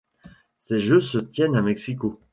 Ces 0.57 0.79
Jeux 0.79 0.99
se 0.99 1.19
tiennent 1.19 1.55
à 1.55 1.61
Mexico. 1.61 2.19